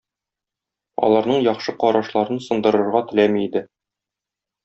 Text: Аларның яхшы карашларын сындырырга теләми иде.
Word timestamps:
Аларның 1.07 1.43
яхшы 1.49 1.75
карашларын 1.83 2.41
сындырырга 2.47 3.05
теләми 3.13 3.47
иде. 3.51 3.65